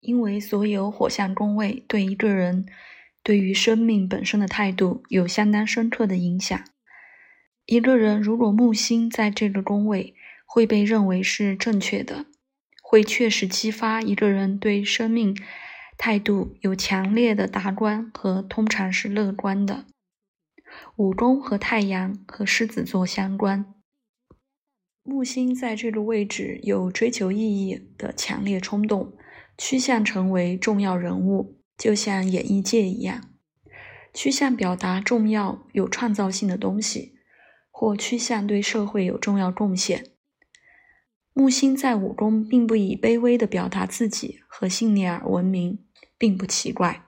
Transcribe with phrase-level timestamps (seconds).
[0.00, 2.66] 因为所有火象宫位对一个人
[3.22, 6.58] 对于生命本身的态度有相当深刻的影响。
[7.66, 10.14] 一个人如果木星在这个宫位，
[10.46, 12.26] 会被认为是正确的，
[12.82, 15.36] 会确实激发一个人对生命
[15.96, 19.84] 态度有强烈的达观和通常是乐观的。
[20.96, 23.74] 五宫和太阳和狮子座相关，
[25.02, 29.12] 木星在这个位置有追求意义的强烈冲动。
[29.62, 33.28] 趋向成为重要人物，就像演艺界一样，
[34.14, 37.16] 趋向表达重要、有创造性的东西，
[37.70, 40.06] 或趋向对社会有重要贡献。
[41.34, 45.84] 木星在五宫，并不以卑微的表达自己和信念而闻名，
[46.16, 47.02] 并不奇怪，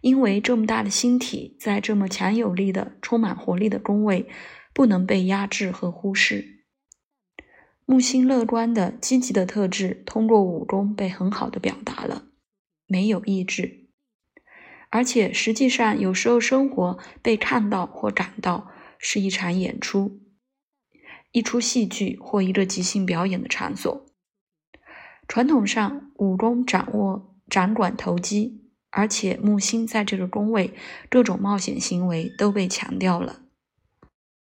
[0.00, 4.28] 因为这么大的星体在这么强有力的、充满活力的宫位，
[4.74, 6.61] 不能被压制和忽视。
[7.84, 12.26] 木星乐观的、积极的特质，通过武功被很好的表达了。
[12.86, 13.88] 没有意志，
[14.90, 20.20] 而且实际上有时候生活被看到或感到是一场演出、
[21.32, 24.06] 一出戏剧或一个即兴表演的场所。
[25.26, 30.74] 传统上，武功掌握掌管投机，而且木星在这个宫位，
[31.08, 33.42] 各种冒险行为都被强调了，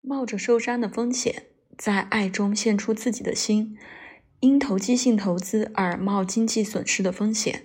[0.00, 1.49] 冒着受伤的风险。
[1.80, 3.78] 在爱中献出自己的心，
[4.40, 7.64] 因投机性投资而冒经济损失的风险，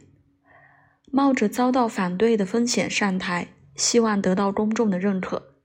[1.11, 5.55] 冒着遭到反对的风险上台，希望得到公众的认可，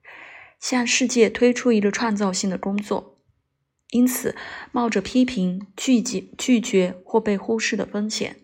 [0.59, 3.21] 向世界推出一个创造性的工作。
[3.91, 4.35] 因此，
[4.73, 8.35] 冒着批评、拒绝、拒绝或被忽视的风险，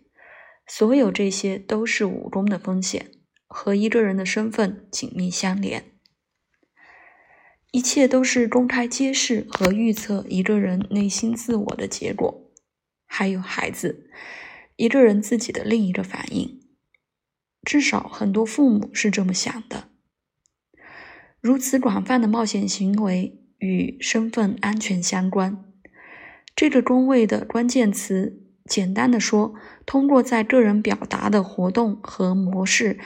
[0.69, 3.11] 所有这些都是武功的风险，
[3.49, 5.96] 和一个人的身份紧密相连。
[7.73, 12.51] 一切都是公开揭示和预测一个人内心自我的结果，
[13.07, 14.09] 还有孩子，
[14.77, 16.61] 一个人自己的另一个反应。
[17.63, 19.89] 至少很多父母是这么想的。
[21.41, 25.65] 如此广泛的冒险行为与身份安全相关。
[26.55, 32.99] 这个工位的关键词，简单的说，通过在个人表达的活动和模式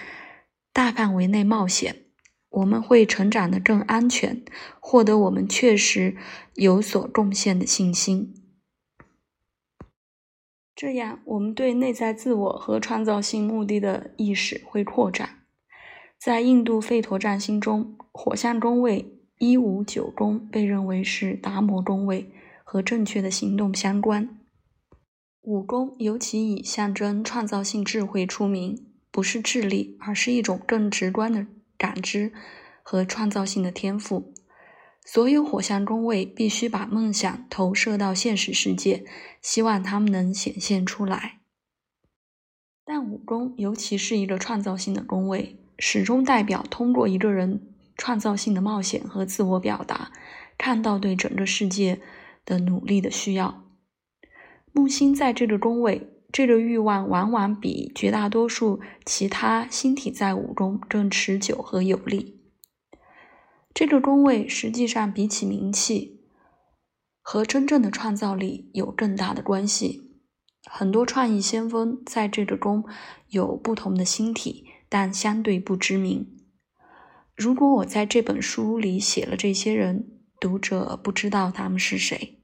[0.72, 2.09] 大范围内冒险。
[2.50, 4.42] 我们会成长得更安全，
[4.80, 6.16] 获得我们确实
[6.54, 8.34] 有所贡献的信心。
[10.74, 15.40] 这样，我们对内在自我和创造性目的的意识会扩展。
[16.18, 22.32] 在印度吠陀占星中，火象宫位一五九宫被认为是达摩宫位，
[22.64, 24.38] 和正确的行动相关。
[25.42, 31.46] 五宫尤其以象征创造性智慧出名，不是智力，而是一种更直观的。
[31.80, 32.30] 感知
[32.82, 34.34] 和创造性的天赋，
[35.02, 39.06] 所有火象宫位必须把梦想投射到现实世界，
[39.40, 41.40] 希望他们能显现出来。
[42.84, 50.12] 但五宫，尤其是一个创造性的宫位，始终代表通过一个人创造性的冒险和自我表达，
[50.58, 51.98] 看到对整个世界
[52.44, 53.64] 的努力的需要。
[54.72, 56.19] 木星在这个宫位。
[56.32, 62.40] 这个欲望往往比绝大多数其他星体在五宫更持久和有力。
[63.74, 66.20] 这个宫位实际上比起名气
[67.20, 70.10] 和真正的创造力有更大的关系。
[70.70, 72.84] 很多创意先锋在这个宫
[73.28, 76.36] 有不同的星体，但相对不知名。
[77.34, 82.39] 如果我在这本书里写了这些人，读者不知道他们是谁。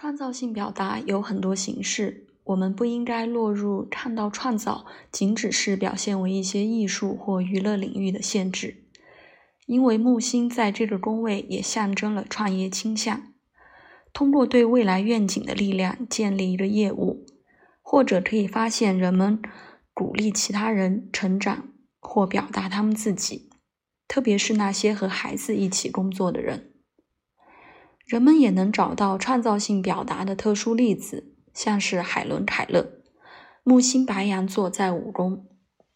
[0.00, 8.84] 创造性表达有很多形式，我们不应该落入看到创造仅只是表现为一些艺术或娱乐领域的限制，
[9.66, 13.32] 因为木星在这个宫位也象征了创业倾向，
[14.12, 17.26] 通过对未来愿景的力量建立一个业务，
[17.82, 19.42] 或者可以发现人们
[19.92, 23.50] 鼓励其他人成长或表达他们自己，
[24.06, 26.74] 特别是那些和孩子一起工作的人。
[28.08, 33.02] 人们也能找到创造性表达的特殊例子，像是海伦·凯勒，
[33.62, 35.44] 木星白羊座在五宫，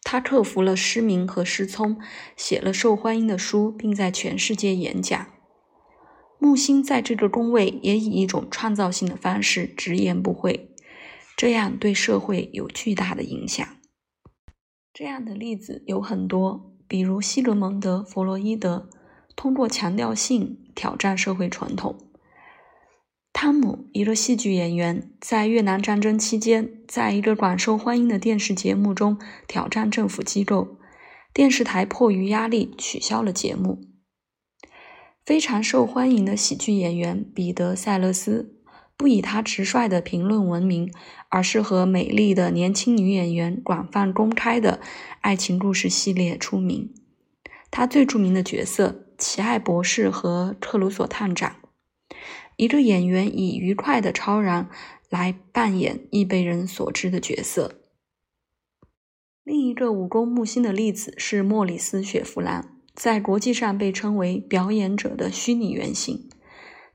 [0.03, 1.99] 他克服了失明和失聪，
[2.37, 5.25] 写了受欢迎的书，并在全世界演讲。
[6.37, 10.69] 木星在这个宫位也以一种创造性的方式直言不讳，
[11.35, 13.67] 这样对社会有巨大的影响。
[14.93, 18.87] 这样的例子有很多，比如西格蒙德·弗洛伊德。
[19.35, 22.12] 通过强调性挑战社会传统。
[23.43, 29.19] 汤姆，一个戏剧演员，在越南战争期间，在一个广受欢迎的电视节目中
[29.49, 30.77] 挑战政府机构，
[31.33, 33.81] 电视台迫于压力取消了节目。
[35.25, 38.55] 非常受欢迎的喜剧演员彼得·塞勒斯
[38.95, 40.89] 不以他直率的评论闻名，
[41.27, 44.79] 而是和美丽的年轻女演员广泛公开的
[45.19, 46.93] 爱情故事系列出名。
[47.69, 51.57] 他最著名的角色——奇爱博士和特鲁索探长，
[52.55, 54.69] 一个演员以愉快的超然
[55.09, 57.79] 来扮演易被人所知的角色。
[59.43, 66.29] 另一个武功木星的例子是莫里斯·雪佛兰，在国际上被称为“表演者的虚拟原型”。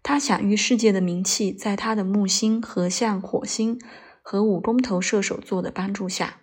[0.03, 3.79] 他享誉世界的名气，在他的木星和向火星
[4.23, 6.41] 和五宫头射手座的帮助下，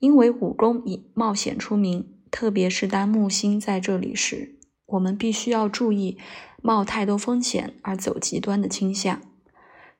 [0.00, 4.55] 因为武宫以冒险出名，特别是当木星在这里时，
[4.86, 6.18] 我们必须要注意
[6.62, 9.20] 冒太多风险而走极端的倾向。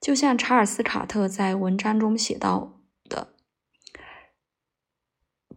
[0.00, 3.29] 就像查尔斯·卡特在文章中写到的。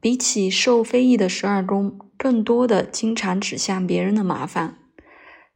[0.02, 4.78] 比起受非议的十二宫，更多的经常指向别人的麻烦。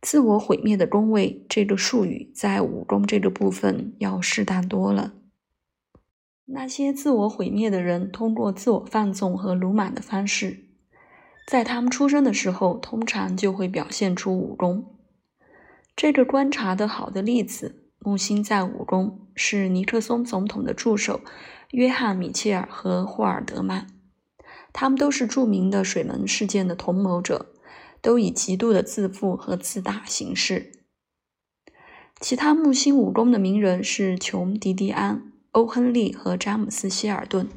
[0.02, 5.14] 自我毁灭的宫位这个术语，在武功这个部分要适当多了。
[6.44, 10.63] 那些自我毁灭的人，通过自我放纵和鲁莽的方式，
[11.46, 14.98] 在他们出生的时候，通常就会表现出武功。
[15.96, 21.22] 这个观察的好的例子，木星在武宫，是尼克松总统的助手
[21.72, 23.88] 约翰·米切尔和霍尔德曼。
[24.72, 27.54] 他们都是著名的水门事件的同谋者，
[28.02, 30.72] 都以极度的自负和自大行事。
[32.20, 37.48] 其他木星武功的名人是琼·迪迪安、欧·亨利和詹姆斯·希尔顿，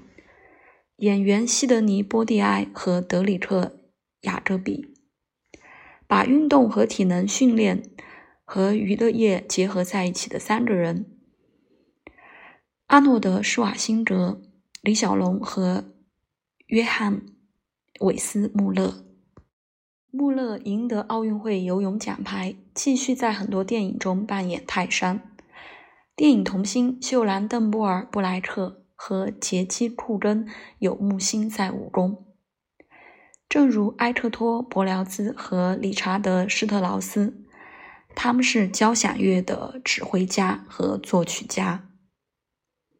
[0.96, 3.62] 演员西德尼·波蒂埃和德里克·
[4.26, 4.94] 雅各比，
[6.06, 7.82] 把运动和体能训练
[8.44, 11.06] 和娱乐业结合在一起的三个人：
[12.86, 14.40] 阿诺德·施瓦辛格、
[14.82, 15.92] 李小龙和。
[16.68, 17.20] 约翰·
[18.00, 19.04] 韦斯·穆勒，
[20.10, 25.22] 穆勒赢得奥运会游泳奖牌，继续在很多电影中扮演泰山。
[26.16, 30.48] 电影童星秀兰·邓波尔·布莱克和杰基·库根
[30.80, 32.25] 有木星在武功，
[33.48, 37.32] 正如埃克托·伯辽兹和理查德·施特劳斯，
[38.14, 41.85] 他们是交响乐的指挥家和作曲家。